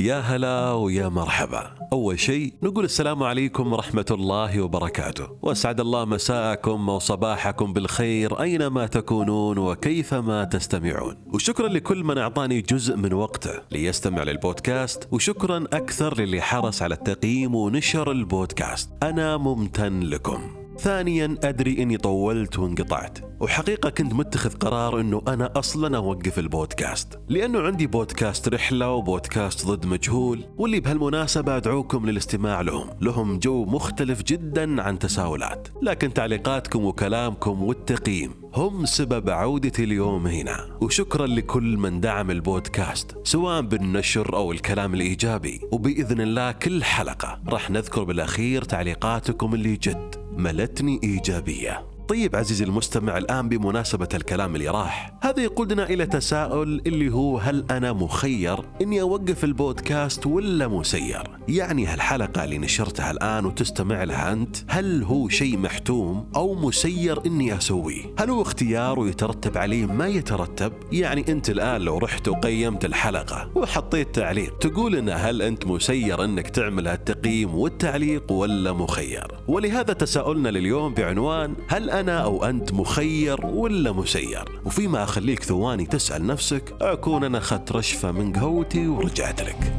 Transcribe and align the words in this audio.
يا 0.00 0.20
هلا 0.20 0.72
ويا 0.72 1.08
مرحبا. 1.08 1.74
أول 1.92 2.18
شيء 2.18 2.54
نقول 2.62 2.84
السلام 2.84 3.22
عليكم 3.22 3.72
ورحمة 3.72 4.06
الله 4.10 4.60
وبركاته. 4.60 5.28
وأسعد 5.42 5.80
الله 5.80 6.04
مساءكم 6.04 6.90
أو 6.90 6.98
صباحكم 6.98 7.72
بالخير 7.72 8.40
أينما 8.40 8.86
تكونون 8.86 9.58
وكيفما 9.58 10.44
تستمعون. 10.44 11.16
وشكرا 11.34 11.68
لكل 11.68 12.04
من 12.04 12.18
أعطاني 12.18 12.60
جزء 12.60 12.96
من 12.96 13.12
وقته 13.12 13.52
ليستمع 13.70 14.22
للبودكاست. 14.22 15.08
وشكرا 15.12 15.64
أكثر 15.72 16.20
للي 16.20 16.40
حرص 16.40 16.82
على 16.82 16.94
التقييم 16.94 17.54
ونشر 17.54 18.10
البودكاست. 18.10 18.90
أنا 19.02 19.36
ممتن 19.36 20.00
لكم. 20.00 20.67
ثانيا 20.78 21.38
أدري 21.44 21.82
أني 21.82 21.96
طولت 21.96 22.58
وانقطعت. 22.58 23.18
وحقيقة 23.40 23.90
كنت 23.90 24.14
متخذ 24.14 24.50
قرار 24.50 25.00
أنه 25.00 25.22
أنا 25.28 25.52
أصلا 25.56 25.96
أوقف 25.96 26.38
البودكاست 26.38 27.18
لأنه 27.28 27.60
عندي 27.60 27.86
بودكاست 27.86 28.48
رحلة 28.48 28.90
وبودكاست 28.92 29.66
ضد 29.66 29.86
مجهول 29.86 30.44
واللي 30.56 30.80
بهالمناسبة 30.80 31.56
أدعوكم 31.56 32.06
للاستماع 32.06 32.60
لهم. 32.60 32.90
لهم 33.00 33.38
جو 33.38 33.64
مختلف 33.64 34.22
جدا 34.22 34.82
عن 34.82 34.98
تساؤلات. 34.98 35.68
لكن 35.82 36.14
تعليقاتكم 36.14 36.84
وكلامكم 36.84 37.62
والتقييم 37.62 38.34
هم 38.54 38.86
سبب 38.86 39.30
عودتي 39.30 39.84
اليوم 39.84 40.26
هنا. 40.26 40.78
وشكرا 40.82 41.26
لكل 41.26 41.76
من 41.76 42.00
دعم 42.00 42.30
البودكاست 42.30 43.16
سواء 43.24 43.60
بالنشر 43.60 44.36
أو 44.36 44.52
الكلام 44.52 44.94
الإيجابي. 44.94 45.60
وبإذن 45.72 46.20
الله 46.20 46.52
كل 46.52 46.84
حلقة 46.84 47.40
راح 47.48 47.70
نذكر 47.70 48.04
بالأخير 48.04 48.62
تعليقاتكم 48.64 49.54
اللي 49.54 49.76
جد. 49.76 50.27
ملتني 50.38 51.00
إيجابية. 51.04 51.97
طيب 52.08 52.36
عزيزي 52.36 52.64
المستمع 52.64 53.18
الآن 53.18 53.48
بمناسبة 53.48 54.08
الكلام 54.14 54.54
اللي 54.54 54.68
راح 54.68 55.12
هذا 55.22 55.42
يقودنا 55.42 55.90
إلى 55.90 56.06
تساؤل 56.06 56.82
اللي 56.86 57.12
هو 57.12 57.38
هل 57.38 57.64
أنا 57.70 57.92
مخير 57.92 58.58
إني 58.82 59.00
أوقف 59.00 59.44
البودكاست 59.44 60.26
ولا 60.26 60.68
مسير؟ 60.68 61.22
يعني 61.48 61.86
هالحلقة 61.86 62.44
اللي 62.44 62.58
نشرتها 62.58 63.10
الآن 63.10 63.46
وتستمع 63.46 64.04
لها 64.04 64.32
أنت 64.32 64.56
هل 64.68 65.02
هو 65.02 65.28
شيء 65.28 65.58
محتوم 65.58 66.30
أو 66.36 66.54
مسير 66.54 67.26
إني 67.26 67.56
أسويه؟ 67.56 68.02
هل 68.18 68.30
هو 68.30 68.42
اختيار 68.42 68.98
ويترتب 68.98 69.58
عليه 69.58 69.86
ما 69.86 70.06
يترتب؟ 70.06 70.72
يعني 70.92 71.24
أنت 71.28 71.50
الآن 71.50 71.80
لو 71.80 71.98
رحت 71.98 72.28
وقيمت 72.28 72.84
الحلقة 72.84 73.50
وحطيت 73.54 74.14
تعليق 74.14 74.58
تقول 74.58 74.96
إن 74.96 75.08
هل 75.08 75.42
أنت 75.42 75.66
مسير 75.66 76.24
إنك 76.24 76.48
تعمل 76.48 76.88
هالتقييم 76.88 77.54
والتعليق 77.54 78.32
ولا 78.32 78.72
مخير؟ 78.72 79.26
ولهذا 79.48 79.92
تساؤلنا 79.92 80.48
لليوم 80.48 80.94
بعنوان 80.94 81.54
هل 81.68 81.97
أنا 82.00 82.18
أو 82.18 82.44
أنت 82.44 82.72
مخير 82.72 83.46
ولا 83.46 83.92
مسير. 83.92 84.60
وفيما 84.66 85.02
أخليك 85.02 85.42
ثواني 85.42 85.86
تسأل 85.86 86.26
نفسك 86.26 86.74
أكون 86.80 87.24
أنا 87.24 87.38
أخذت 87.38 87.72
رشفة 87.72 88.12
من 88.12 88.32
قهوتي 88.32 88.88
ورجعت 88.88 89.42
لك. 89.42 89.72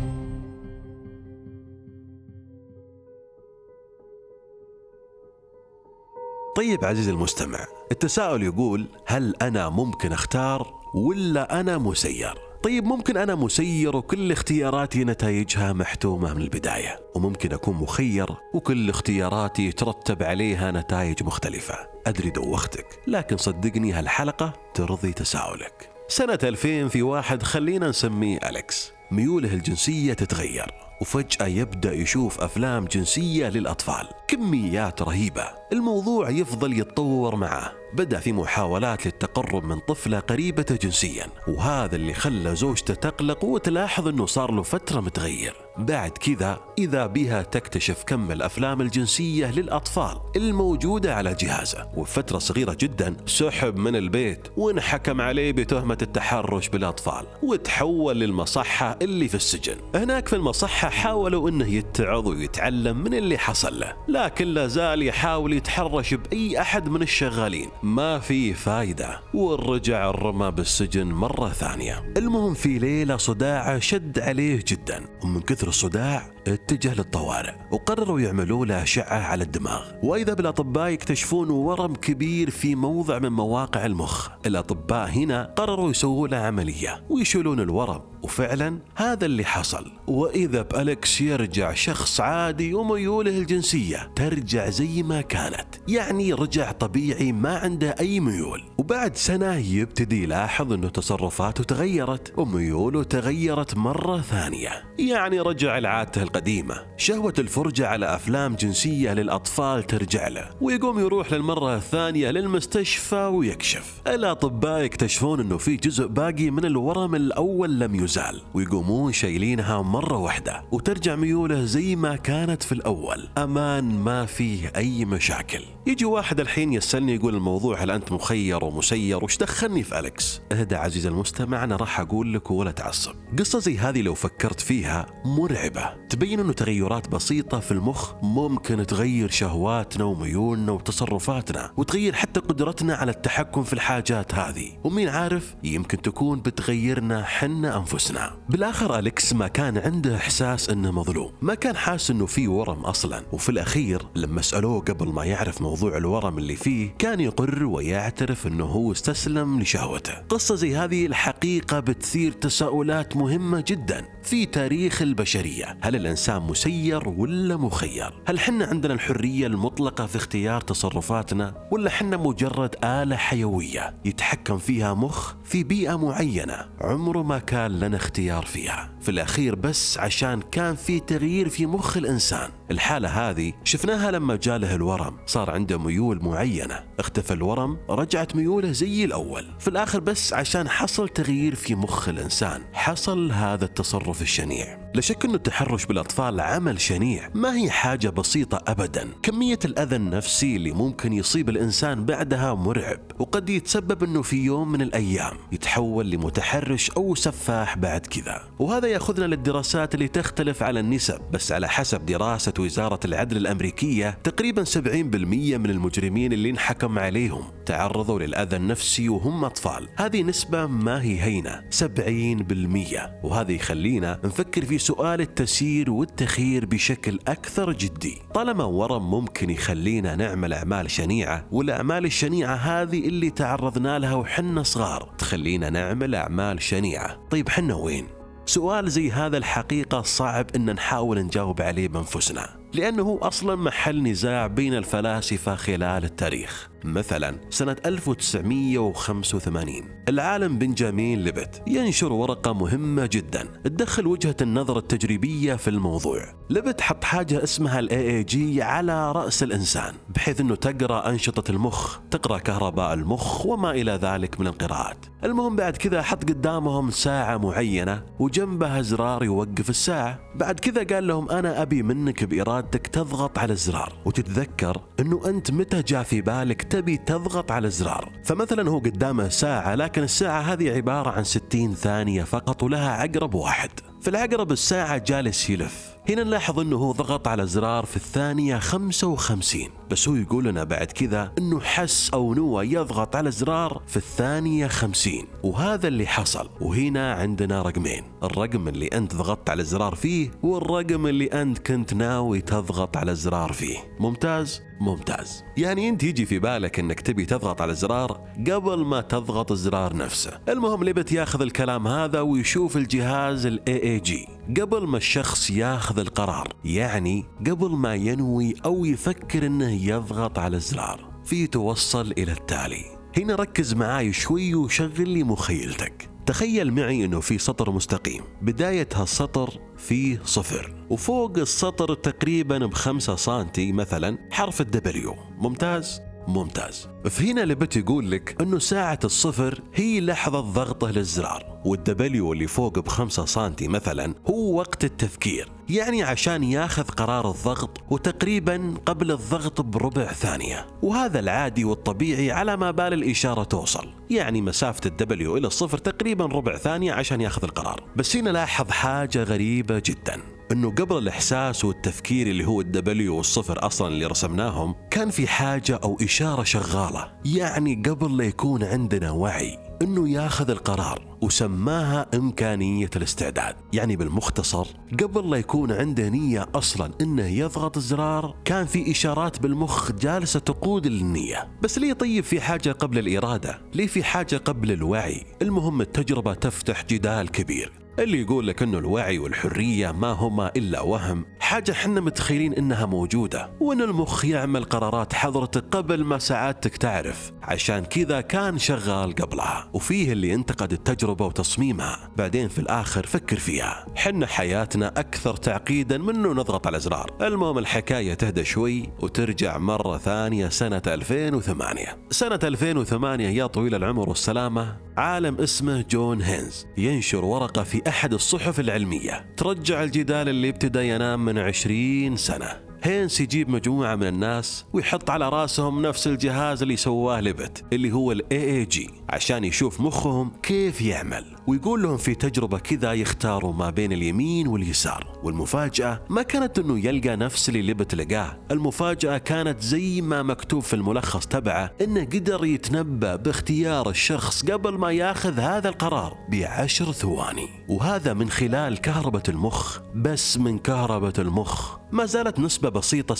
طيب 6.55 6.85
عزيزي 6.85 7.11
المستمع 7.11 7.67
التساؤل 7.91 8.43
يقول 8.43 8.87
هل 9.05 9.35
أنا 9.41 9.69
ممكن 9.69 10.11
أختار 10.11 10.73
ولا 10.93 11.59
أنا 11.59 11.77
مسير؟ 11.77 12.48
طيب 12.63 12.85
ممكن 12.85 13.17
أنا 13.17 13.35
مسير 13.35 13.95
وكل 13.95 14.31
اختياراتي 14.31 15.03
نتائجها 15.03 15.73
محتومة 15.73 16.33
من 16.33 16.41
البداية 16.41 16.99
وممكن 17.15 17.53
أكون 17.53 17.75
مخير 17.75 18.27
وكل 18.53 18.89
اختياراتي 18.89 19.67
يترتب 19.67 20.23
عليها 20.23 20.71
نتائج 20.71 21.23
مختلفة. 21.23 21.75
أدري 22.07 22.29
دوختك 22.29 22.85
لكن 23.07 23.37
صدقني 23.37 23.93
هالحلقة 23.93 24.53
ترضي 24.73 25.13
تساؤلك. 25.13 25.89
سنة 26.07 26.39
2000 26.43 26.87
في 26.87 27.01
واحد 27.01 27.43
خلينا 27.43 27.89
نسميه 27.89 28.39
أليكس. 28.49 28.91
ميوله 29.11 29.53
الجنسية 29.53 30.13
تتغير 30.13 30.71
وفجأة 31.01 31.47
يبدأ 31.47 31.93
يشوف 31.93 32.41
أفلام 32.41 32.85
جنسية 32.85 33.49
للأطفال 33.49 34.07
كميات 34.27 35.01
رهيبة. 35.01 35.49
الموضوع 35.71 36.29
يفضل 36.29 36.79
يتطور 36.79 37.35
معه 37.35 37.78
بدأ 37.93 38.19
في 38.19 38.31
محاولات 38.31 39.05
للتقرب 39.05 39.63
من 39.63 39.79
طفلة 39.79 40.19
قريبته 40.19 40.75
جنسيا 40.75 41.27
وهذا 41.47 41.95
اللي 41.95 42.13
خلى 42.13 42.55
زوجته 42.55 42.93
تقلق 42.93 43.45
وتلاحظ 43.45 44.07
إنه 44.07 44.25
صار 44.25 44.51
له 44.51 44.63
فترة 44.63 44.99
متغير. 44.99 45.55
بعد 45.77 46.11
كذا 46.11 46.59
إذا 46.77 47.05
بها 47.05 47.41
تكتشف 47.41 48.03
كم 48.03 48.31
الأفلام 48.31 48.81
الجنسية 48.81 49.51
للأطفال 49.51 50.19
الموجودة 50.35 51.15
على 51.15 51.33
جهازه. 51.33 51.87
وفترة 51.95 52.37
صغيرة 52.37 52.77
جدا 52.79 53.15
سحب 53.25 53.77
من 53.77 53.95
البيت 53.95 54.47
وانحكم 54.57 55.21
عليه 55.21 55.51
بتهمة 55.51 55.97
التحرش 56.01 56.69
بالأطفال 56.69 57.25
وتحول 57.43 58.19
للمصحة 58.19 58.97
اللي 59.01 59.27
في 59.27 59.35
السجن. 59.35 59.75
هناك 59.95 60.27
في 60.27 60.35
المصحة 60.35 60.89
حاولوا 60.89 61.49
إنه 61.49 61.67
يتعظ 61.73 62.27
ويتعلم 62.27 62.97
من 62.97 63.13
اللي 63.13 63.37
حصل 63.37 63.79
له 63.79 63.93
لكن 64.07 64.47
لا 64.47 64.67
زال 64.67 65.03
يحاول 65.03 65.53
يتحرش 65.53 66.13
بأي 66.13 66.61
أحد 66.61 66.89
من 66.89 67.01
الشغالين. 67.01 67.69
ما 67.83 68.19
في 68.19 68.53
فايدة. 68.53 69.19
ورجع 69.33 70.09
الرمى 70.09 70.51
بالسجن 70.51 71.07
مرة 71.07 71.49
ثانية. 71.49 72.13
المهم 72.17 72.53
في 72.53 72.79
ليلة 72.79 73.17
صداعه 73.17 73.79
شد 73.79 74.19
عليه 74.19 74.63
جدا 74.67 75.05
ومن 75.23 75.41
كثر 75.41 75.67
الصداع 75.67 76.31
اتجه 76.47 76.93
للطوارئ 76.93 77.53
وقرروا 77.71 78.19
يعملوا 78.19 78.65
له 78.65 78.83
أشعة 78.83 79.19
على 79.19 79.43
الدماغ. 79.43 79.85
وإذا 80.03 80.33
بالأطباء 80.33 80.89
يكتشفون 80.89 81.49
ورم 81.49 81.95
كبير 81.95 82.49
في 82.49 82.75
موضع 82.75 83.19
من 83.19 83.29
مواقع 83.29 83.85
المخ. 83.85 84.29
الأطباء 84.45 85.09
هنا 85.09 85.53
قرروا 85.57 85.89
يسووا 85.89 86.27
له 86.27 86.37
عملية 86.37 87.03
ويشيلون 87.09 87.59
الورم 87.59 88.01
وفعلا 88.29 88.79
هذا 88.95 89.25
اللي 89.25 89.45
حصل. 89.45 89.91
وإذا 90.07 90.61
بأليكس 90.61 91.21
يرجع 91.21 91.73
شخص 91.73 92.21
عادي 92.21 92.73
وميوله 92.73 93.31
الجنسية 93.31 94.11
ترجع 94.15 94.69
زي 94.69 95.03
ما 95.03 95.21
كانت. 95.21 95.67
يعني 95.87 96.33
رجع 96.33 96.71
طبيعي 96.71 97.31
ما 97.31 97.57
عنده 97.57 97.95
أي 97.99 98.19
ميول. 98.19 98.63
وبعد 98.77 99.15
سنة 99.15 99.55
يبتدي 99.55 100.23
يلاحظ 100.23 100.73
أنه 100.73 100.89
تصرفاته 100.89 101.63
تغيرت 101.63 102.33
وميوله 102.37 103.03
تغيرت 103.03 103.77
مرة 103.77 104.21
ثانية. 104.21 104.69
يعني 104.99 105.39
رجع 105.39 105.77
لعادته 105.77 106.23
القديمة. 106.23 106.75
شهوة 106.97 107.33
الفرجة 107.39 107.87
على 107.87 108.15
أفلام 108.15 108.55
جنسية 108.55 109.13
للأطفال 109.13 109.83
ترجع 109.83 110.27
له 110.27 110.49
ويقوم 110.61 110.99
يروح 110.99 111.33
للمرة 111.33 111.75
الثانية 111.75 112.31
للمستشفى 112.31 113.15
ويكشف. 113.15 114.01
الأطباء 114.07 114.81
يكتشفون 114.81 115.39
أنه 115.39 115.57
في 115.57 115.75
جزء 115.75 116.07
باقي 116.07 116.49
من 116.49 116.65
الورم 116.65 117.15
الأول 117.15 117.79
لم 117.79 117.95
يزال 117.95 118.18
ويقومون 118.53 119.13
شايلينها 119.13 119.81
مرة 119.81 120.17
واحدة 120.17 120.63
وترجع 120.71 121.15
ميوله 121.15 121.65
زي 121.65 121.95
ما 121.95 122.15
كانت 122.15 122.63
في 122.63 122.71
الأول. 122.71 123.29
أمان 123.37 123.99
ما 123.99 124.25
فيه 124.25 124.71
أي 124.75 125.05
مشاكل. 125.05 125.63
يجي 125.87 126.05
واحد 126.05 126.39
الحين 126.39 126.73
يسألني 126.73 127.15
يقول 127.15 127.35
الموضوع 127.35 127.83
هل 127.83 127.91
أنت 127.91 128.11
مخير 128.11 128.63
ومسير؟ 128.63 129.23
وش 129.23 129.37
دخلني 129.37 129.83
في 129.83 129.99
أليكس؟ 129.99 130.41
إهدى 130.51 130.75
عزيز 130.75 131.05
المستمع 131.05 131.63
أنا 131.63 131.75
راح 131.75 131.99
أقول 131.99 132.33
لك 132.33 132.51
ولا 132.51 132.71
تعصب. 132.71 133.13
قصة 133.39 133.59
زي 133.59 133.77
هذه 133.77 134.01
لو 134.01 134.13
فكرت 134.13 134.59
فيها 134.59 135.05
مرعبة. 135.25 135.93
تبين 136.09 136.39
أنه 136.39 136.53
تغيرات 136.53 137.07
بسيطة 137.07 137.59
في 137.59 137.71
المخ 137.71 138.13
ممكن 138.23 138.85
تغير 138.85 139.29
شهواتنا 139.29 140.03
وميولنا 140.03 140.71
وتصرفاتنا 140.71 141.71
وتغير 141.77 142.13
حتى 142.13 142.39
قدرتنا 142.39 142.95
على 142.95 143.11
التحكم 143.11 143.63
في 143.63 143.73
الحاجات 143.73 144.35
هذه. 144.35 144.71
ومين 144.83 145.09
عارف؟ 145.09 145.55
يمكن 145.63 146.01
تكون 146.01 146.39
بتغيرنا 146.41 147.23
حنا 147.23 147.77
أنفسنا. 147.77 148.08
بالآخر 148.49 148.99
أليكس 148.99 149.33
ما 149.33 149.47
كان 149.47 149.77
عنده 149.77 150.15
إحساس 150.15 150.69
أنه 150.69 150.91
مظلوم. 150.91 151.31
ما 151.41 151.55
كان 151.55 151.75
حاس 151.75 152.11
أنه 152.11 152.25
في 152.25 152.47
ورم 152.47 152.79
أصلا. 152.79 153.23
وفي 153.31 153.49
الأخير 153.49 154.01
لما 154.15 154.41
سألوه 154.41 154.79
قبل 154.79 155.07
ما 155.07 155.25
يعرف 155.25 155.61
موضوع 155.61 155.97
الورم 155.97 156.37
اللي 156.37 156.55
فيه 156.55 156.89
كان 156.99 157.19
يقر 157.19 157.63
ويعترف 157.63 158.47
أنه 158.47 158.65
هو 158.65 158.91
استسلم 158.91 159.59
لشهوته. 159.59 160.13
قصة 160.13 160.55
زي 160.55 160.75
هذه 160.75 161.05
الحقيقة 161.05 161.79
بتثير 161.79 162.31
تساؤلات 162.31 163.17
مهمة 163.17 163.63
جدا 163.67 164.05
في 164.23 164.45
تاريخ 164.45 165.01
البشرية. 165.01 165.77
هل 165.81 165.95
الإنسان 165.95 166.41
مسير 166.41 167.09
ولا 167.09 167.57
مخير؟ 167.57 168.13
هل 168.25 168.39
حنا 168.39 168.65
عندنا 168.65 168.93
الحرية 168.93 169.47
المطلقة 169.47 170.05
في 170.05 170.15
اختيار 170.15 170.61
تصرفاتنا؟ 170.61 171.67
ولا 171.71 171.89
حنا 171.89 172.17
مجرد 172.17 172.75
آلة 172.83 173.15
حيوية 173.15 173.95
يتحكم 174.05 174.57
فيها 174.57 174.93
مخ 174.93 175.33
في 175.43 175.63
بيئة 175.63 175.95
معينة؟ 175.95 176.69
عمره 176.81 177.23
ما 177.23 177.39
كان 177.39 177.79
لنا 177.79 177.88
اختيار 177.93 178.45
فيها. 178.45 178.91
في 179.01 179.11
الأخير 179.11 179.55
بس 179.55 179.97
عشان 179.97 180.41
كان 180.41 180.75
في 180.75 180.99
تغيير 180.99 181.49
في 181.49 181.65
مخ 181.65 181.97
الإنسان. 181.97 182.49
الحالة 182.71 183.09
هذه 183.29 183.53
شفناها 183.63 184.11
لما 184.11 184.35
جاله 184.35 184.75
الورم. 184.75 185.17
صار 185.25 185.51
عنده 185.51 185.77
ميول 185.77 186.23
معينة. 186.23 186.83
اختفى 186.99 187.33
الورم 187.33 187.77
رجعت 187.89 188.35
ميوله 188.35 188.71
زي 188.71 189.05
الأول. 189.05 189.45
في 189.59 189.67
الآخر 189.67 189.99
بس 189.99 190.33
عشان 190.33 190.69
حصل 190.69 191.09
تغيير 191.09 191.55
في 191.55 191.75
مخ 191.75 192.09
الإنسان. 192.09 192.61
حصل 192.73 193.31
هذا 193.31 193.65
التصرف 193.65 194.21
الشنيع. 194.21 194.88
لا 194.95 195.01
شك 195.01 195.25
أن 195.25 195.35
التحرش 195.35 195.85
بالأطفال 195.85 196.39
عمل 196.39 196.81
شنيع. 196.81 197.29
ما 197.35 197.55
هي 197.55 197.69
حاجة 197.69 198.09
بسيطة 198.09 198.61
أبدا. 198.67 199.07
كمية 199.23 199.59
الأذى 199.65 199.95
النفسي 199.95 200.55
اللي 200.55 200.71
ممكن 200.71 201.13
يصيب 201.13 201.49
الإنسان 201.49 202.05
بعدها 202.05 202.53
مرعب 202.53 202.99
وقد 203.19 203.49
يتسبب 203.49 204.03
أنه 204.03 204.21
في 204.21 204.37
يوم 204.37 204.71
من 204.71 204.81
الأيام 204.81 205.37
يتحول 205.51 206.09
لمتحرش 206.09 206.91
أو 206.91 207.15
سفاح 207.15 207.77
بعد 207.77 208.05
كذا. 208.05 208.41
وهذا 208.59 208.87
يأخذنا 208.87 209.25
للدراسات 209.25 209.93
اللي 209.95 210.07
تختلف 210.07 210.63
على 210.63 210.79
النسب 210.79 211.21
بس 211.31 211.51
على 211.51 211.69
حسب 211.69 212.05
دراسة 212.05 212.53
وزارة 212.59 212.99
العدل 213.05 213.37
الأمريكية 213.37 214.17
تقريبا 214.23 214.63
70% 214.63 215.57
من 215.57 215.69
المجرمين 215.69 216.33
اللي 216.33 216.49
انحكم 216.49 216.99
عليهم. 216.99 217.43
تعرضوا 217.69 218.19
للأذى 218.19 218.55
النفسي 218.55 219.09
وهم 219.09 219.45
أطفال. 219.45 219.89
هذه 219.95 220.23
نسبة 220.23 220.65
ما 220.65 221.01
هي 221.01 221.21
هينة 221.21 221.63
70% 221.69 223.11
وهذا 223.23 223.51
يخلينا 223.51 224.19
نفكر 224.23 224.65
في 224.65 224.77
سؤال 224.77 225.21
التسيير 225.21 225.91
والتخيير 225.91 226.65
بشكل 226.65 227.19
أكثر 227.27 227.71
جدي. 227.73 228.21
طالما 228.33 228.63
ورم 228.63 229.11
ممكن 229.11 229.49
يخلينا 229.49 230.15
نعمل 230.15 230.53
أعمال 230.53 230.91
شنيعة 230.91 231.47
والأعمال 231.51 232.05
الشنيعة 232.05 232.55
هذه 232.55 233.07
اللي 233.07 233.29
تعرضنا 233.29 233.99
لها 233.99 234.15
وحنا 234.15 234.63
صغار 234.63 235.13
تخلينا 235.17 235.69
نعمل 235.69 236.15
أعمال 236.15 236.61
شنيعة. 236.61 237.19
طيب 237.29 237.49
حنا 237.49 237.75
وين؟ 237.75 238.07
سؤال 238.45 238.89
زي 238.89 239.11
هذا 239.11 239.37
الحقيقة 239.37 240.01
صعب 240.01 240.45
أن 240.55 240.73
نحاول 240.73 241.19
نجاوب 241.19 241.61
عليه 241.61 241.87
بأنفسنا 241.87 242.59
لأنه 242.73 243.19
أصلا 243.21 243.55
محل 243.55 244.03
نزاع 244.03 244.47
بين 244.47 244.73
الفلاسفة 244.73 245.55
خلال 245.55 246.03
التاريخ. 246.03 246.69
مثلا 246.83 247.35
سنة 247.49 247.75
1985 247.85 249.99
العالم 250.09 250.57
بنجامين 250.57 251.23
ليبت 251.23 251.61
ينشر 251.67 252.13
ورقة 252.13 252.53
مهمة 252.53 253.09
جدا 253.11 253.47
تدخل 253.63 254.07
وجهة 254.07 254.35
النظر 254.41 254.77
التجريبية 254.77 255.55
في 255.55 255.69
الموضوع. 255.69 256.25
ليبت 256.49 256.81
حط 256.81 257.03
حاجة 257.03 257.43
اسمها 257.43 257.79
اي 257.91 258.23
جي 258.23 258.61
على 258.61 259.11
رأس 259.11 259.43
الإنسان 259.43 259.93
بحيث 260.09 260.41
أنه 260.41 260.55
تقرأ 260.55 261.09
أنشطة 261.09 261.51
المخ 261.51 261.99
تقرأ 262.11 262.37
كهرباء 262.37 262.93
المخ 262.93 263.45
وما 263.45 263.71
إلى 263.71 263.91
ذلك 263.91 264.39
من 264.39 264.47
القراءات. 264.47 265.05
المهم 265.23 265.55
بعد 265.55 265.77
كذا 265.77 266.01
حط 266.01 266.23
قدامهم 266.23 266.91
ساعة 266.91 267.37
معينة 267.37 268.03
وجنبها 268.19 268.81
زرار 268.81 269.23
يوقف 269.23 269.69
الساعة. 269.69 270.19
بعد 270.35 270.59
كذا 270.59 270.95
قال 270.95 271.07
لهم 271.07 271.31
أنا 271.31 271.61
أبي 271.61 271.83
منك 271.83 272.23
بإرادتك 272.23 272.87
تضغط 272.87 273.39
على 273.39 273.53
الزرار 273.53 273.93
وتتذكر 274.05 274.81
أنه 274.99 275.21
أنت 275.25 275.51
متى 275.51 275.81
جاء 275.81 276.03
في 276.03 276.21
بالك 276.21 276.61
تبي 276.69 276.97
تضغط 276.97 277.51
على 277.51 277.67
الزرار. 277.67 278.11
فمثلا 278.23 278.69
هو 278.69 278.79
قدامه 278.79 279.29
ساعة 279.29 279.75
لكن 279.75 280.03
الساعة 280.03 280.41
هذه 280.41 280.75
عبارة 280.75 281.09
عن 281.09 281.23
60 281.23 281.73
ثانية 281.75 282.23
فقط 282.23 282.63
ولها 282.63 282.89
عقرب 282.89 283.33
واحد. 283.33 283.69
في 284.01 284.09
العقرب 284.09 284.51
الساعة 284.51 284.97
جالس 284.97 285.49
يلف. 285.49 285.98
هنا 286.09 286.23
نلاحظ 286.23 286.59
إنه 286.59 286.75
هو 286.75 286.91
ضغط 286.91 287.27
على 287.27 287.47
زرار 287.47 287.85
في 287.85 287.95
الثانية 287.95 288.59
55 288.59 289.61
بس 289.91 290.07
هو 290.09 290.15
يقول 290.15 290.45
لنا 290.45 290.63
بعد 290.63 290.87
كذا 290.87 291.31
إنه 291.37 291.59
حس 291.59 292.09
أو 292.13 292.33
نوى 292.33 292.71
يضغط 292.73 293.15
على 293.15 293.31
زرار 293.31 293.81
في 293.87 293.97
الثانية 293.97 294.67
50 294.67 295.13
وهذا 295.43 295.87
اللي 295.87 296.07
حصل. 296.07 296.49
وهنا 296.61 297.13
عندنا 297.13 297.61
رقمين 297.61 298.03
الرقم 298.23 298.67
اللي 298.67 298.87
أنت 298.87 299.15
ضغطت 299.15 299.49
على 299.49 299.61
الزرار 299.61 299.95
فيه 299.95 300.31
والرقم 300.43 301.07
اللي 301.07 301.25
أنت 301.25 301.57
كنت 301.57 301.93
ناوي 301.93 302.41
تضغط 302.41 302.97
على 302.97 303.11
الزرار 303.11 303.53
فيه. 303.53 303.77
ممتاز؟ 303.99 304.61
ممتاز. 304.81 305.43
يعني 305.57 305.89
أنت 305.89 306.03
يجي 306.03 306.25
في 306.25 306.39
بالك 306.39 306.79
إنك 306.79 306.99
تبي 306.99 307.25
تضغط 307.25 307.61
على 307.61 307.71
الزرار 307.71 308.21
قبل 308.51 308.85
ما 308.85 309.01
تضغط 309.01 309.51
الزرار 309.51 309.95
نفسه. 309.95 310.39
المهم 310.49 310.83
لبت 310.83 311.11
ياخذ 311.11 311.41
الكلام 311.41 311.87
هذا 311.87 312.21
ويشوف 312.21 312.77
الجهاز 312.77 313.45
ال 313.45 313.83
EEG 313.83 314.38
قبل 314.57 314.87
ما 314.87 314.97
الشخص 314.97 315.49
ياخذ 315.49 315.99
القرار 315.99 316.47
يعني 316.65 317.25
قبل 317.39 317.69
ما 317.69 317.95
ينوي 317.95 318.55
أو 318.65 318.85
يفكر 318.85 319.45
إنه 319.45 319.71
يضغط 319.85 320.39
على 320.39 320.57
الزرار 320.57 321.21
في 321.25 321.47
توصل 321.47 322.11
إلى 322.11 322.31
التالي. 322.31 322.85
هنا 323.17 323.35
ركز 323.35 323.73
معاي 323.73 324.13
شوي 324.13 324.55
وشغل 324.55 325.09
لي 325.09 325.23
مخيلتك. 325.23 326.09
تخيل 326.25 326.73
معي 326.73 327.05
إنه 327.05 327.19
في 327.19 327.37
سطر 327.37 327.71
مستقيم. 327.71 328.23
بداية 328.41 328.89
هالسطر 328.93 329.59
فيه 329.77 330.21
صفر 330.23 330.85
وفوق 330.89 331.37
السطر 331.37 331.93
تقريبا 331.93 332.65
بخمسة 332.65 333.15
سنتي 333.15 333.71
مثلا 333.71 334.17
حرف 334.31 334.61
ال 334.61 334.79
W. 334.79 335.15
ممتاز؟ 335.37 336.01
ممتاز. 336.29 336.87
فهنا 337.05 337.41
لبت 337.41 337.75
يقول 337.75 338.11
لك 338.11 338.35
إنه 338.41 338.59
ساعة 338.59 338.99
الصفر 339.03 339.61
هي 339.73 340.01
لحظة 340.01 340.39
ضغطه 340.39 340.91
للزرار 340.91 341.61
وال 341.65 342.11
W 342.11 342.33
اللي 342.33 342.47
فوق 342.47 342.79
بخمسة 342.79 343.25
سنتي 343.25 343.67
مثلا 343.67 344.15
هو 344.27 344.57
وقت 344.57 344.83
التفكير 344.83 345.51
يعني 345.69 346.03
عشان 346.03 346.43
ياخذ 346.43 346.83
قرار 346.83 347.31
الضغط 347.31 347.77
وتقريبا 347.89 348.73
قبل 348.85 349.11
الضغط 349.11 349.61
بربع 349.61 350.05
ثانية. 350.05 350.67
وهذا 350.81 351.19
العادي 351.19 351.65
والطبيعي 351.65 352.31
على 352.31 352.57
ما 352.57 352.71
بال 352.71 352.93
الإشارة 352.93 353.43
توصل 353.43 353.87
يعني 354.09 354.41
مسافة 354.41 354.81
ال 354.85 355.11
W 355.11 355.37
إلى 355.37 355.47
الصفر 355.47 355.77
تقريبا 355.77 356.25
ربع 356.25 356.57
ثانية 356.57 356.93
عشان 356.93 357.21
ياخذ 357.21 357.43
القرار. 357.43 357.83
بس 357.95 358.15
هنا 358.15 358.29
لاحظ 358.29 358.69
حاجة 358.69 359.23
غريبة 359.23 359.81
جدا. 359.85 360.38
إنه 360.51 360.71
قبل 360.71 360.97
الإحساس 360.97 361.65
والتفكير 361.65 362.27
اللي 362.27 362.45
هو 362.45 362.61
ال 362.61 362.88
W 362.88 363.15
والصفر 363.17 363.65
أصلا 363.65 363.87
اللي 363.87 364.05
رسمناهم 364.05 364.75
كان 364.91 365.09
في 365.09 365.27
حاجة 365.27 365.79
أو 365.83 365.97
إشارة 366.01 366.43
شغالة. 366.43 367.11
يعني 367.25 367.83
قبل 367.85 368.17
لا 368.17 368.23
يكون 368.23 368.63
عندنا 368.63 369.11
وعي 369.11 369.57
إنه 369.81 370.09
ياخذ 370.09 370.49
القرار 370.49 371.17
وسماها 371.21 372.07
إمكانية 372.15 372.89
الاستعداد. 372.95 373.55
يعني 373.73 373.95
بالمختصر 373.95 374.67
قبل 375.03 375.29
لا 375.29 375.37
يكون 375.37 375.71
عنده 375.71 376.09
نية 376.09 376.45
أصلا 376.55 376.91
إنه 377.01 377.25
يضغط 377.25 377.77
الزرار 377.77 378.35
كان 378.45 378.65
في 378.65 378.91
إشارات 378.91 379.39
بالمخ 379.39 379.91
جالسة 379.91 380.39
تقود 380.39 380.87
للنيه 380.87 381.47
بس 381.61 381.77
ليه 381.77 381.93
طيب 381.93 382.23
في 382.23 382.41
حاجة 382.41 382.71
قبل 382.71 382.99
الإرادة؟ 382.99 383.61
ليه 383.73 383.87
في 383.87 384.03
حاجة 384.03 384.37
قبل 384.37 384.71
الوعي؟ 384.71 385.25
المهم 385.41 385.81
التجربة 385.81 386.33
تفتح 386.33 386.85
جدال 386.85 387.29
كبير. 387.31 387.88
اللي 388.03 388.21
يقول 388.21 388.47
لك 388.47 388.63
إنه 388.63 388.77
الوعي 388.77 389.19
والحرية 389.19 389.91
ما 389.91 390.11
هما 390.11 390.51
إلا 390.57 390.81
وهم. 390.81 391.25
حاجة 391.39 391.71
حنا 391.71 392.01
متخيلين 392.01 392.53
إنها 392.53 392.85
موجودة 392.85 393.51
وإن 393.59 393.81
المخ 393.81 394.25
يعمل 394.25 394.63
قرارات 394.63 395.13
حضرتك 395.13 395.63
قبل 395.71 396.03
ما 396.03 396.17
سعادتك 396.17 396.77
تعرف. 396.77 397.31
عشان 397.43 397.85
كذا 397.85 398.21
كان 398.21 398.57
شغال 398.57 399.15
قبلها 399.15 399.69
وفيه 399.73 400.11
اللي 400.11 400.33
انتقد 400.33 400.71
التجربة 400.71 401.25
وتصميمها. 401.25 402.09
بعدين 402.17 402.47
في 402.47 402.59
الآخر 402.59 403.05
فكر 403.05 403.39
فيها. 403.39 403.85
حنا 403.95 404.25
حياتنا 404.27 404.87
أكثر 404.87 405.35
تعقيدا 405.35 405.97
منه 405.97 406.33
نضغط 406.33 406.67
على 406.67 406.79
زرار 406.79 407.11
المهم 407.21 407.57
الحكاية 407.57 408.13
تهدى 408.13 408.45
شوي 408.45 408.89
وترجع 408.99 409.57
مرة 409.57 409.97
ثانية 409.97 410.49
سنة 410.49 410.81
2008 410.87 411.97
سنة 412.09 412.39
2008 412.43 413.27
يا 413.29 413.45
طويل 413.47 413.75
العمر 413.75 414.09
والسلامة. 414.09 414.75
عالم 414.99 415.41
اسمه 415.41 415.81
جون 415.81 416.21
هينز 416.21 416.65
ينشر 416.77 417.25
ورقة 417.25 417.63
في 417.63 417.81
أحد 417.87 418.13
الصحف 418.13 418.59
العلمية. 418.59 419.25
ترجع 419.37 419.83
الجدال 419.83 420.29
اللي 420.29 420.49
ابتدى 420.49 420.89
ينام 420.89 421.25
من 421.25 421.37
عشرين 421.37 422.17
سنة. 422.17 422.68
هينس 422.83 423.21
يجيب 423.21 423.49
مجموعة 423.49 423.95
من 423.95 424.07
الناس 424.07 424.65
ويحط 424.73 425.09
على 425.09 425.29
راسهم 425.29 425.81
نفس 425.81 426.07
الجهاز 426.07 426.61
اللي 426.61 426.75
سواه 426.75 427.19
ليبت 427.19 427.63
اللي 427.73 427.91
هو 427.91 428.11
ال 428.11 428.43
EEG 428.43 428.89
عشان 429.09 429.43
يشوف 429.43 429.81
مخهم 429.81 430.31
كيف 430.43 430.81
يعمل 430.81 431.25
ويقول 431.47 431.83
لهم 431.83 431.97
في 431.97 432.15
تجربة 432.15 432.59
كذا 432.59 432.93
يختاروا 432.93 433.53
ما 433.53 433.69
بين 433.69 433.91
اليمين 433.91 434.47
واليسار 434.47 435.19
والمفاجأة 435.23 436.01
ما 436.09 436.21
كانت 436.21 436.59
إنه 436.59 436.79
يلقى 436.79 437.15
نفس 437.15 437.49
اللي 437.49 437.61
ليبت 437.61 437.95
لقاه 437.95 438.39
المفاجأة 438.51 439.17
كانت 439.17 439.61
زي 439.61 440.01
ما 440.01 440.23
مكتوب 440.23 440.61
في 440.61 440.73
الملخص 440.73 441.27
تبعه 441.27 441.71
إنه 441.81 442.03
قدر 442.03 442.45
يتنبأ 442.45 443.15
باختيار 443.15 443.89
الشخص 443.89 444.45
قبل 444.45 444.77
ما 444.77 444.91
ياخذ 444.91 445.39
هذا 445.39 445.69
القرار 445.69 446.17
بعشر 446.29 446.91
ثواني 446.91 447.49
وهذا 447.69 448.13
من 448.13 448.29
خلال 448.29 448.77
كهربة 448.77 449.23
المخ 449.29 449.79
بس 449.95 450.37
من 450.37 450.59
كهربة 450.59 451.13
المخ. 451.19 451.77
ما 451.91 452.05
زالت 452.05 452.39
نسبة 452.39 452.69
بسيطة 452.69 453.15
60% 453.15 453.19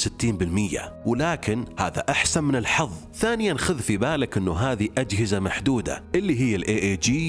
ولكن 1.06 1.66
هذا 1.80 2.04
أحسن 2.10 2.44
من 2.44 2.56
الحظ. 2.56 2.92
ثانيا 3.14 3.54
خذ 3.54 3.80
في 3.80 3.98
بالك 3.98 4.38
أنه 4.38 4.54
هذه 4.54 4.90
أجهزة 4.98 5.40
محدودة 5.40 6.04
اللي 6.16 6.40
هي 6.40 6.56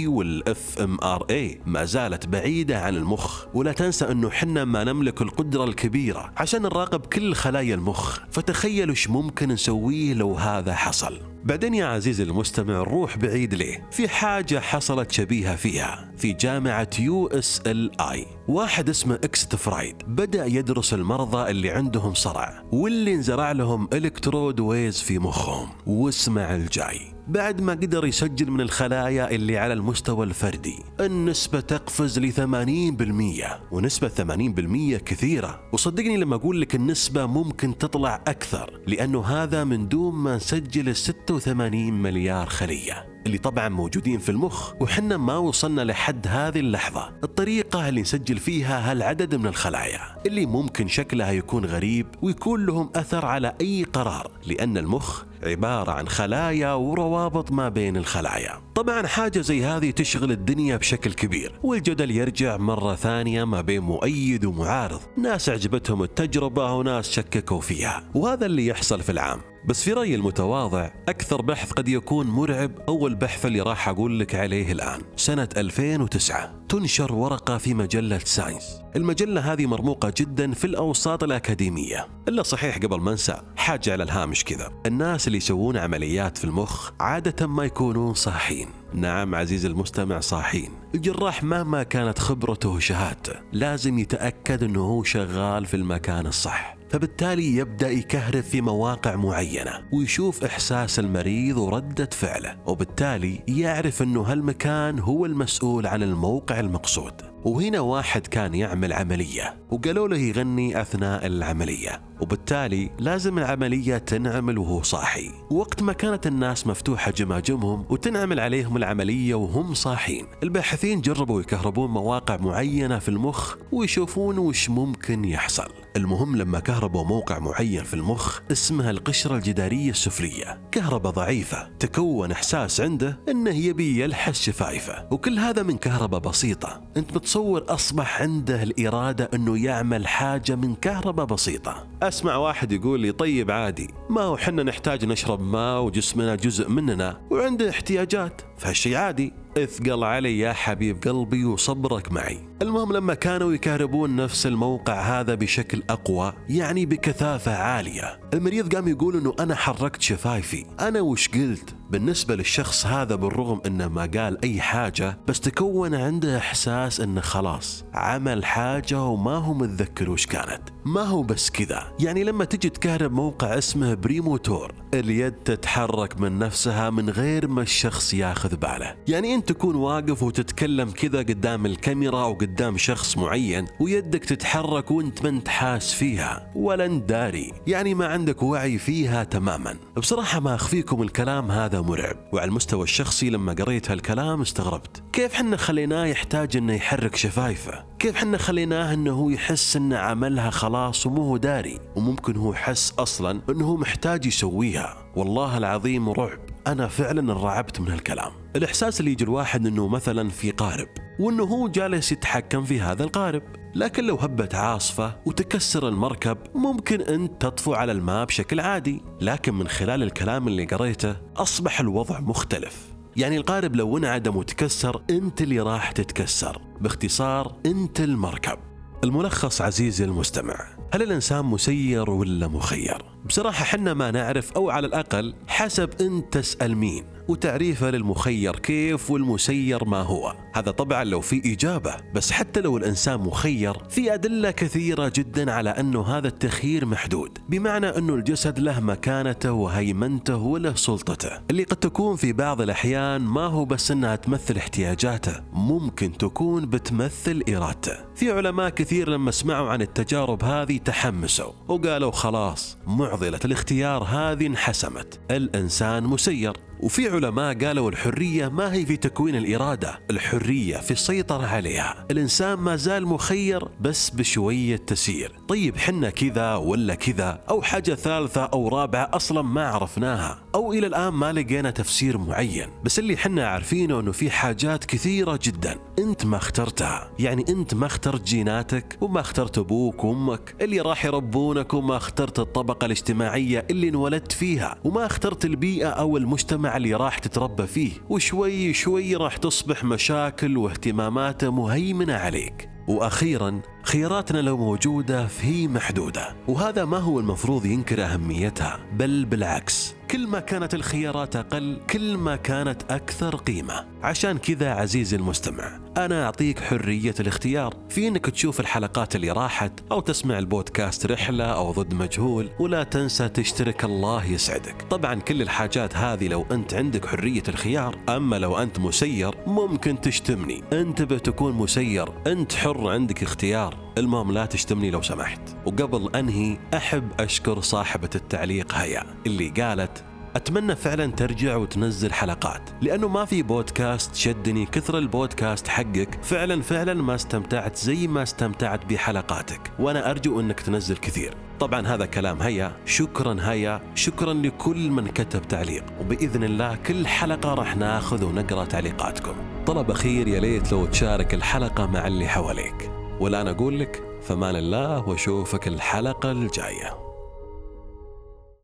وال 0.07 0.79
fMRI 0.79 1.61
ما 1.67 1.85
زالت 1.85 2.27
بعيدة 2.27 2.81
عن 2.81 2.97
المخ. 2.97 3.45
ولا 3.55 3.73
تنسى 3.73 4.11
أنه 4.11 4.31
حنا 4.31 4.65
ما 4.65 4.85
نملك 4.85 5.23
القدرة 5.23 5.65
الكبيرة 5.65 6.33
عشان 6.37 6.63
نراقب 6.63 7.01
كل 7.07 7.35
خلايا 7.35 7.75
المخ. 7.75 8.19
فتخيلوا 8.31 8.91
إيش 8.91 9.11
ممكن 9.11 9.49
نسويه 9.49 10.15
لو 10.15 10.35
هذا 10.35 10.75
حصل. 10.75 11.21
بعدين 11.45 11.75
يا 11.75 11.87
عزيزي 11.87 12.23
المستمع 12.23 12.75
نروح 12.75 13.17
بعيد 13.17 13.55
ليه. 13.55 13.89
في 13.91 14.09
حاجة 14.09 14.61
حصلت 14.61 15.13
شبيهة 15.13 15.57
فيها 15.57 16.13
في 16.17 16.33
جامعة 16.33 16.91
UCLA. 16.99 18.27
واحد 18.49 18.89
اسمه 18.89 19.15
إتسحاق 19.15 19.55
فرايد 19.55 19.97
بدأ 20.07 20.47
يدرس 20.47 20.95
المرضى 20.95 21.51
اللي 21.51 21.71
عندهم 21.71 22.15
صرع 22.15 22.63
واللي 22.73 23.15
انزرع 23.15 23.53
لهم 23.53 23.89
الكترود 23.93 24.61
ويز 24.61 25.01
في 25.01 25.19
مخهم 25.19 25.69
واسمع 25.87 26.55
الجاي. 26.55 27.01
بعد 27.31 27.61
ما 27.61 27.73
قدر 27.73 28.07
يسجل 28.07 28.51
من 28.51 28.61
الخلايا 28.61 29.31
اللي 29.31 29.59
على 29.59 29.73
المستوى 29.73 30.27
الفردي 30.27 30.77
النسبة 31.01 31.61
تقفز 31.61 32.19
ل 32.19 32.33
80% 32.33 33.73
ونسبة 33.73 34.09
80% 34.09 34.97
كثيرة. 34.97 35.61
وصدقني 35.73 36.17
لما 36.17 36.37
أقول 36.37 36.61
لك 36.61 36.75
النسبة 36.75 37.27
ممكن 37.27 37.79
تطلع 37.79 38.15
أكثر 38.27 38.81
لأنه 38.87 39.25
هذا 39.25 39.65
من 39.65 39.89
دون 39.89 40.15
ما 40.15 40.37
نسجل 40.37 40.97
86 40.97 41.93
مليار 41.93 42.47
خلية. 42.47 43.20
اللي 43.27 43.39
طبعا 43.39 43.69
موجودين 43.69 44.19
في 44.19 44.29
المخ 44.29 44.73
وحنا 44.81 45.17
ما 45.17 45.37
وصلنا 45.37 45.83
لحد 45.83 46.27
هذه 46.29 46.61
اللحظة. 46.61 47.13
الطريقة 47.25 47.89
اللي 47.89 48.01
نسجل 48.01 48.39
فيها 48.39 48.91
هالعدد 48.91 49.35
من 49.35 49.47
الخلايا 49.47 50.01
اللي 50.27 50.47
ممكن 50.47 50.89
شكلها 50.89 51.33
يكون 51.33 51.65
غريب 51.65 52.07
ويكون 52.23 52.67
لهم 52.67 52.91
أثر 52.97 53.27
على 53.27 53.55
أي 53.61 53.85
قرار 53.93 54.31
لأن 54.47 54.79
المخ 54.79 55.23
عبارة 55.43 55.93
عن 55.93 56.09
خلايا 56.09 56.73
وروابط 56.73 57.53
ما 57.53 57.69
بين 57.69 57.97
الخلايا. 57.97 58.61
طبعا 58.75 59.07
حاجة 59.07 59.41
زي 59.41 59.65
هذه 59.65 59.91
تشغل 59.91 60.33
الدنيا 60.33 60.77
بشكل 60.77 61.13
كبير 61.13 61.59
والجدل 61.63 62.11
يرجع 62.11 62.57
مرة 62.57 62.95
ثانية 62.95 63.45
ما 63.45 63.61
بين 63.61 63.81
مؤيد 63.81 64.45
ومعارض. 64.45 65.01
ناس 65.19 65.49
عجبتهم 65.49 66.03
التجربة 66.03 66.73
وناس 66.73 67.11
شككوا 67.11 67.61
فيها 67.61 68.05
وهذا 68.15 68.47
اللي 68.47 68.67
يحصل 68.67 69.01
في 69.01 69.13
العام. 69.13 69.41
بس 69.65 69.83
في 69.83 69.93
رأيي 69.93 70.15
المتواضع 70.15 70.91
أكثر 71.09 71.43
بحث 71.43 71.73
قد 71.73 71.89
يكون 71.89 72.27
مرعب 72.27 72.73
هو 72.89 73.07
البحث 73.07 73.47
اللي 73.47 73.61
راح 73.61 73.89
أقول 73.89 74.21
لك 74.21 74.35
عليه 74.35 74.73
الآن. 74.73 75.01
سنة 75.17 75.49
2009 75.57 76.55
تنشر 76.69 77.13
ورقة 77.13 77.59
في 77.59 77.75
مجلة 77.75 78.19
ساينس. 78.19 78.81
المجلة 78.97 79.53
هذه 79.53 79.67
مرموقة 79.67 80.13
جدا 80.17 80.53
في 80.53 80.65
الأوساط 80.65 81.23
الأكاديمية. 81.23 82.09
إلا 82.29 82.43
صحيح 82.43 82.79
قبل 82.79 83.01
ما 83.01 83.11
أنسى 83.11 83.43
حاجة 83.57 83.93
على 83.93 84.03
الهامش 84.03 84.45
كذا. 84.45 84.71
الناس 84.87 85.27
اللي 85.27 85.39
يسوون 85.39 85.77
عمليات 85.77 86.39
في 86.39 86.45
المخ 86.45 86.91
عادة 87.01 87.47
ما 87.47 87.65
يكونون 87.65 88.15
صاحين. 88.15 88.69
نعم 88.95 89.35
عزيزي 89.35 89.69
المستمع 89.69 90.21
صاحين. 90.21 90.71
الجراح 90.95 91.43
مهما 91.43 91.83
كانت 91.83 92.19
خبرته 92.19 92.69
وشهادته 92.69 93.35
لازم 93.53 93.99
يتأكد 93.99 94.63
أنه 94.63 94.81
هو 94.81 95.03
شغال 95.03 95.67
في 95.67 95.75
المكان 95.75 96.27
الصح. 96.27 96.80
فبالتالي 96.91 97.57
يبدأ 97.57 97.91
يكهرب 97.91 98.43
في 98.43 98.61
مواقع 98.61 99.17
معينة 99.17 99.73
ويشوف 99.93 100.45
إحساس 100.45 100.99
المريض 100.99 101.57
وردة 101.57 102.09
فعله 102.13 102.57
وبالتالي 102.67 103.41
يعرف 103.49 104.03
إنه 104.03 104.23
هالمكان 104.23 104.99
هو 104.99 105.27
المسؤول 105.27 105.87
عن 105.87 106.03
الموقع 106.03 106.61
المقصود. 106.61 107.13
وهنا 107.45 107.81
واحد 107.81 108.27
كان 108.27 108.55
يعمل 108.55 108.93
عملية 108.93 109.57
وقالوا 109.71 110.09
له 110.09 110.17
يغني 110.17 110.81
أثناء 110.81 111.27
العملية 111.27 112.03
وبالتالي 112.21 112.91
لازم 112.99 113.39
العملية 113.39 113.99
تنعمل 113.99 114.59
وهو 114.59 114.83
صاحي. 114.83 115.31
وقت 115.51 115.83
ما 115.83 115.93
كانت 115.93 116.27
الناس 116.27 116.67
مفتوحة 116.67 117.11
جماجمهم 117.11 117.85
وتنعمل 117.91 118.41
عليهم 118.41 118.77
العملية 118.77 119.35
وهم 119.35 119.75
صاحين 119.75 120.27
الباحثين 120.43 121.01
جربوا 121.01 121.41
يكهربون 121.41 121.91
مواقع 121.91 122.37
معينة 122.37 122.99
في 122.99 123.09
المخ 123.09 123.57
ويشوفون 123.73 124.39
وش 124.39 124.71
ممكن 124.71 125.25
يحصل. 125.25 125.69
المهم 125.97 126.37
لما 126.37 126.61
كهربوا 126.61 127.05
موقع 127.05 127.39
معين 127.39 127.85
في 127.85 127.95
المخ 127.95 128.41
اسمها 128.53 128.91
القشرة 128.91 129.37
الجدارية 129.37 129.91
السفلية. 129.91 130.61
كهرباء 130.73 131.13
ضعيفة 131.13 131.71
تكون 131.79 132.31
إحساس 132.33 132.81
عنده 132.81 133.21
أنه 133.29 133.51
يبي 133.51 134.03
يلحس 134.03 134.43
شفايفه 134.43 135.09
وكل 135.11 135.39
هذا 135.39 135.63
من 135.63 135.77
كهرباء 135.77 136.21
بسيطة. 136.21 136.83
أنت 136.97 137.17
متصور 137.17 137.65
أصبح 137.69 138.23
عنده 138.23 138.63
الإرادة 138.63 139.31
أنه 139.35 139.65
يعمل 139.65 140.07
حاجة 140.07 140.55
من 140.55 140.75
كهرباء 140.75 141.27
بسيطة. 141.27 141.87
أسمع 142.03 142.37
واحد 142.37 142.73
يقول 142.73 143.01
لي 143.01 143.13
طيب 143.13 143.51
عادي 143.51 143.91
ما 144.11 144.21
هو 144.23 144.37
حنا 144.37 144.63
نحتاج 144.63 145.05
نشرب 145.05 145.41
ماء 145.41 145.83
وجسمنا 145.83 146.35
جزء 146.35 146.69
مننا 146.69 147.21
وعنده 147.31 147.71
احتياجات 147.71 148.43
فهالشي 148.59 148.97
عادي. 148.97 149.33
اثقل 149.57 150.05
علي 150.05 150.39
يا 150.39 150.53
حبيب 150.53 151.03
قلبي 151.03 151.45
وصبرك 151.45 152.13
معي. 152.13 152.39
المهم 152.63 152.93
لما 152.93 153.15
كانوا 153.15 153.53
يكهربون 153.53 154.17
نفس 154.17 154.47
الموقع 154.47 155.21
هذا 155.21 155.35
بشكل 155.35 155.83
أقوى 155.91 156.33
يعني 156.49 156.87
بكثافة 156.87 157.57
عالية 157.57 158.21
المريض 158.35 158.75
قام 158.75 158.89
يقول 158.89 159.17
أنه 159.17 159.35
أنا 159.41 159.55
حركت 159.55 160.03
شفايفي. 160.03 160.67
أنا 160.81 161.01
وش 161.01 161.29
قلت؟ 161.29 161.80
بالنسبة 161.91 162.37
للشخص 162.37 162.87
هذا 162.87 163.15
بالرغم 163.15 163.61
أنه 163.67 163.89
ما 163.89 164.11
قال 164.15 164.45
أي 164.45 164.61
حاجة 164.61 165.19
بس 165.29 165.41
تكون 165.41 165.95
عنده 165.95 166.39
إحساس 166.39 167.01
أنه 167.01 167.21
خلاص 167.21 167.85
عمل 167.95 168.45
حاجة 168.45 169.03
وما 169.03 169.35
هو 169.35 169.55
متذكر 169.55 170.11
وش 170.11 170.27
كانت. 170.27 170.63
ما 170.85 171.03
هو 171.03 171.23
بس 171.23 171.51
كذا. 171.51 171.93
يعني 172.01 172.25
لما 172.25 172.45
تجي 172.45 172.69
تكهرب 172.69 173.13
موقع 173.13 173.59
اسمه 173.59 173.95
بريموتور 173.95 174.75
اليد 174.95 175.33
تتحرك 175.33 176.21
من 176.21 176.39
نفسها 176.39 176.91
من 176.91 177.11
غير 177.11 177.49
ما 177.49 177.63
الشخص 177.63 178.15
ياخذ 178.15 178.57
باله. 178.57 178.97
يعني 179.09 179.35
أنت 179.35 179.49
تكون 179.49 179.75
واقف 179.75 180.23
وتتكلم 180.23 180.91
كذا 180.91 181.19
قدام 181.19 181.67
الكاميرا 181.67 182.23
أو 182.23 182.33
قدام 182.35 182.77
شخص 182.77 183.19
معين 183.19 183.67
ويدك 183.81 184.25
تتحرك 184.25 184.91
وأنت 184.91 185.23
ما 185.23 185.29
أنت 185.29 185.49
حاس 185.49 185.93
فيها 185.95 186.53
ولا 186.55 186.87
داري. 186.87 187.53
يعني 187.67 187.95
ما 187.95 188.07
عندك 188.07 188.43
وعي 188.43 188.79
فيها 188.79 189.25
تماما. 189.25 189.77
بصراحة 189.97 190.41
ما 190.41 190.55
أخفيكم 190.55 191.03
الكلام 191.03 191.51
هذا 191.51 191.80
مرعب 191.83 192.17
وعلى 192.33 192.49
المستوى 192.49 192.83
الشخصي 192.83 193.31
لما 193.31 193.53
قريت 193.53 193.91
هالكلام 193.91 194.41
استغربت. 194.41 195.03
كيف 195.13 195.35
حنا 195.35 195.57
خليناه 195.57 196.05
يحتاج 196.07 196.57
إنه 196.57 196.73
يحرك 196.73 197.17
شفايفه؟ 197.17 197.85
كيف 197.99 198.17
حنا 198.17 198.39
خليناه 198.39 198.95
إنه 198.95 199.13
هو 199.13 199.31
يحس 199.31 199.77
انه 199.77 199.97
عملها 199.97 200.51
خلاص 200.51 201.07
ومو 201.07 201.23
هو 201.23 201.37
داري؟ 201.37 201.79
وممكن 201.97 202.37
هو 202.37 202.55
حس 202.55 202.93
أصلا 202.99 203.41
إنه 203.51 203.65
هو 203.65 203.77
محتاج 203.77 204.27
يسويها. 204.27 204.97
والله 205.17 205.59
العظيم 205.59 206.11
رعب 206.11 206.39
أنا 206.67 206.89
فعلا 206.89 207.21
انرعبت 207.21 207.81
من 207.81 207.89
هالكلام. 207.89 208.33
الإحساس 208.57 209.01
اللي 209.01 209.11
يجي 209.13 209.25
الواحد 209.25 209.67
إنه 209.67 209.89
مثلا 209.89 210.29
في 210.29 210.51
قارب. 210.51 210.89
وإنه 211.21 211.45
هو 211.45 211.69
جالس 211.69 212.13
يتحكم 212.13 212.65
في 212.65 212.81
هذا 212.81 213.05
القارب. 213.05 213.43
لكن 213.75 214.05
لو 214.05 214.17
هبت 214.17 214.55
عاصفة 214.55 215.17
وتكسر 215.27 215.89
المركب 215.89 216.39
ممكن 216.55 217.01
أنت 217.01 217.43
تطفو 217.43 217.75
على 217.75 217.93
الماء 217.93 218.25
بشكل 218.25 218.61
عادي. 218.61 219.03
لكن 219.21 219.55
من 219.55 219.69
خلال 219.69 220.03
الكلام 220.03 220.49
اللي 220.49 220.65
قريته 220.65 221.17
أصبح 221.37 221.81
الوضع 221.81 222.21
مختلف. 222.21 222.89
يعني 223.17 223.37
القارب 223.37 223.77
لو 223.77 223.99
انعدم 223.99 224.37
وتكسر 224.37 225.03
أنت 225.11 225.43
اللي 225.43 225.61
راح 225.61 225.93
تتكسر. 225.93 226.63
باختصار 226.81 227.57
أنت 227.67 228.01
المركب. 228.01 228.59
الملخص 229.05 229.63
عزيزي 229.63 230.05
المستمع 230.05 230.67
هل 230.95 231.03
الإنسان 231.03 231.45
مسير 231.45 232.11
ولا 232.11 232.49
مخير؟ 232.49 233.05
بصراحة 233.27 233.65
حنا 233.65 233.95
ما 233.95 234.11
نعرف 234.11 234.53
أو 234.53 234.71
على 234.71 234.87
الأقل 234.87 235.35
حسب 235.49 235.91
أنت 236.01 236.35
تسأل 236.35 236.77
مين. 236.77 237.05
وتعريفه 237.31 237.91
للمخير 237.91 238.57
كيف 238.57 239.11
والمسير 239.11 239.85
ما 239.85 240.03
هو. 240.03 240.35
هذا 240.55 240.71
طبعا 240.71 241.05
لو 241.05 241.21
في 241.21 241.53
إجابة 241.55 241.97
بس 242.15 242.33
حتى 242.33 242.61
لو 242.61 242.77
الإنسان 242.77 243.21
مخير 243.21 243.79
في 243.89 244.15
أدلة 244.15 244.51
كثيرة 244.51 245.13
جدا 245.15 245.53
على 245.53 245.71
أنه 245.71 246.03
هذا 246.03 246.29
التخيير 246.29 246.87
محدود. 246.87 247.39
بمعنى 247.49 247.87
أنه 247.87 248.15
الجسد 248.15 248.59
له 248.59 248.81
مكانته 248.81 249.53
وهيمنته 249.53 250.37
وله 250.37 250.75
سلطته. 250.75 251.41
اللي 251.51 251.63
قد 251.63 251.77
تكون 251.77 252.17
في 252.17 252.33
بعض 252.33 252.61
الأحيان 252.61 253.21
ما 253.21 253.47
هو 253.47 253.65
بس 253.65 253.91
أنها 253.91 254.17
تمثل 254.17 254.57
احتياجاته 254.57 255.41
ممكن 255.53 256.13
تكون 256.19 256.67
بتمثل 256.67 257.43
إرادته. 257.49 257.97
في 258.15 258.31
علماء 258.31 258.69
كثير 258.69 259.11
لما 259.11 259.31
سمعوا 259.31 259.69
عن 259.69 259.83
التجارب 259.83 260.45
هذه 260.45 260.77
تحمسوا 260.79 261.53
وقالوا 261.69 262.11
خلاص 262.11 262.79
معضلة 262.87 263.41
الاختيار 263.45 264.03
هذه 264.03 264.47
انحسمت. 264.47 265.21
الإنسان 265.31 266.05
مسير. 266.05 266.70
وفي 266.83 267.09
علماء 267.09 267.65
قالوا 267.65 267.91
الحرية 267.91 268.49
ما 268.49 268.73
هي 268.73 268.87
في 268.87 268.97
تكوين 268.97 269.37
الإرادة 269.37 270.01
الحرية 270.11 270.77
في 270.77 270.91
السيطرة 270.91 271.47
عليها. 271.47 272.07
الإنسان 272.11 272.59
ما 272.59 272.77
زال 272.77 273.07
مخير 273.07 273.69
بس 273.81 274.11
بشوية 274.11 274.77
تسيير 274.77 275.33
طيب 275.49 275.77
حنا 275.77 276.11
كذا 276.11 276.55
ولا 276.55 276.95
كذا؟ 276.95 277.41
أو 277.51 277.63
حاجة 277.63 277.95
ثالثة 277.95 278.45
أو 278.45 278.69
رابعة 278.69 279.11
أصلا 279.13 279.43
ما 279.43 279.69
عرفناها. 279.69 280.43
أو 280.55 280.73
إلى 280.73 280.87
الآن 280.87 281.13
ما 281.13 281.33
لقينا 281.33 281.71
تفسير 281.71 282.19
معين. 282.19 282.69
بس 282.85 282.99
اللي 282.99 283.17
حنا 283.17 283.47
عارفينه 283.49 284.01
أنه 284.01 284.13
في 284.13 284.31
حاجات 284.31 284.85
كثيرة 284.85 285.39
جدا. 285.43 285.79
أنت 285.99 286.27
ما 286.27 286.37
اخترتها. 286.37 287.11
يعني 287.19 287.45
أنت 287.49 287.75
ما 287.75 287.87
اخترت 287.87 288.23
جيناتك 288.23 288.99
وما 289.01 289.21
اخترت 289.21 289.59
أبوك 289.59 290.05
وأمك. 290.05 290.55
اللي 290.61 290.81
راح 290.81 291.05
يربونك 291.05 291.75
وما 291.75 291.97
اخترت 291.97 292.39
الطبقة 292.39 292.85
الاجتماعية 292.85 293.67
اللي 293.71 293.89
انولدت 293.89 294.33
فيها. 294.33 294.79
وما 294.85 295.07
اخترت 295.07 295.45
البيئة 295.45 295.89
أو 295.89 296.17
المجتمع 296.17 296.70
اللي 296.77 296.95
راح 296.95 297.19
تتربى 297.19 297.67
فيه 297.67 297.93
وشوي 298.09 298.75
شوي 298.75 299.17
راح 299.17 299.37
تصبح 299.37 299.85
مشاكل 299.85 300.57
واهتماماته 300.57 301.51
مهيمنة 301.51 302.15
عليك. 302.15 302.71
وأخيرا 302.89 303.61
خياراتنا 303.83 304.39
لو 304.39 304.57
موجودة 304.57 305.27
فهي 305.27 305.69
محدودة. 305.69 306.37
وهذا 306.49 306.85
ما 306.85 306.99
هو 306.99 307.21
المفروض 307.21 307.67
ينكر 307.67 308.05
أهميتها 308.05 308.81
بل 308.93 309.25
بالعكس. 309.25 309.95
كل 310.11 310.27
ما 310.27 310.41
كانت 310.41 310.75
الخيارات 310.75 311.37
أقل 311.37 311.81
كل 311.91 312.17
ما 312.17 312.37
كانت 312.37 312.83
أكثر 312.93 313.37
قيمة. 313.37 313.87
عشان 314.03 314.39
كذا 314.39 314.71
عزيزي 314.71 315.17
المستمع 315.17 315.81
أنا 315.97 316.25
أعطيك 316.25 316.61
حرية 316.61 317.15
الاختيار 317.21 317.75
في 317.89 318.09
أنك 318.09 318.27
تشوف 318.27 318.61
الحلقات 318.61 319.17
اللي 319.17 319.31
راحت 319.31 319.73
أو 319.93 320.01
تسمع 320.01 320.39
البودكاست 320.39 321.07
رحلة 321.07 321.45
أو 321.45 321.73
ضد 321.73 321.95
مجهول 321.95 322.51
ولا 322.61 322.83
تنسى 322.83 323.29
تشترك 323.29 323.85
الله 323.85 324.25
يسعدك. 324.25 324.83
طبعا 324.91 325.15
كل 325.15 325.43
الحاجات 325.43 325.97
هذه 325.97 326.29
لو 326.29 326.47
أنت 326.51 326.75
عندك 326.75 327.07
حرية 327.07 327.43
الخيار 327.49 327.99
أما 328.09 328.37
لو 328.37 328.59
أنت 328.59 328.79
مسير 328.79 329.35
ممكن 329.47 330.01
تشتمني. 330.01 330.63
انتبه 330.73 331.19
تكون 331.19 331.53
مسير 331.53 332.09
أنت 332.27 332.53
حر 332.53 332.89
عندك 332.89 333.23
اختيار. 333.23 333.90
المهم 333.99 334.33
لا 334.33 334.47
تشتمني 334.47 334.91
لو 334.91 335.03
سمحت. 335.03 335.41
وقبل 335.67 336.17
أنهي 336.17 336.59
أحب 336.75 337.09
أشكر 337.21 337.61
صاحبة 337.61 338.11
التعليق 338.15 338.75
هيا 338.75 339.05
اللي 339.27 339.49
قالت 339.49 340.05
أتمنى 340.37 340.77
فعلا 340.77 341.07
ترجع 341.07 341.57
وتنزل 341.57 342.13
حلقات 342.13 342.71
لأنه 342.83 343.09
ما 343.09 343.25
في 343.25 343.43
بودكاست 343.43 344.15
شدني 344.15 344.67
كثر 344.67 344.99
البودكاست 344.99 345.69
حقك. 345.69 346.19
فعلا 346.25 346.63
فعلا 346.63 346.95
ما 346.95 347.15
استمتعت 347.15 347.77
زي 347.77 348.07
ما 348.07 348.23
استمتعت 348.23 348.87
بحلقاتك 348.87 349.73
وأنا 349.79 350.11
أرجو 350.11 350.41
أنك 350.41 350.61
تنزل 350.61 350.97
كثير. 350.97 351.35
طبعا 351.61 351.87
هذا 351.87 352.07
كلام 352.07 352.43
هيا. 352.43 352.77
شكرا 352.85 353.37
هيا. 353.41 353.81
شكرا 353.95 354.33
لكل 354.33 354.91
من 354.91 355.07
كتب 355.09 355.49
تعليق. 355.49 355.85
وبإذن 356.01 356.45
الله 356.45 356.77
كل 356.77 357.07
حلقة 357.07 357.55
راح 357.55 357.77
ناخذ 357.77 358.25
ونقرأ 358.25 358.65
تعليقاتكم. 358.65 359.35
طلب 359.67 359.91
أخير 359.91 360.29
يا 360.29 360.41
ليت 360.41 360.73
لو 360.73 360.87
تشارك 360.87 361.35
الحلقة 361.35 361.87
مع 361.87 362.07
اللي 362.07 362.29
حواليك. 362.29 363.00
والآن 363.21 363.49
أقول 363.49 363.81
لك 363.81 364.03
فمان 364.23 364.57
الله 364.57 365.09
وأشوفك 365.09 365.69
الحلقة 365.69 366.31
الجاية. 366.33 367.10